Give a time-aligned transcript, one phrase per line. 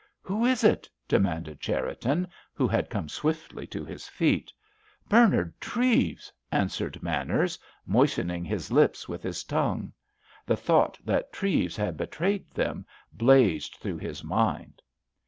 [0.23, 4.51] "Who is it?" demanded Cherriton, who had come swiftly to his feet.
[5.07, 9.93] "Bernard Treves!" answered Manners, moistening his lips with his tongue.
[10.47, 12.83] The thought that Treves had betrayed them
[13.13, 14.81] blazed through his mind.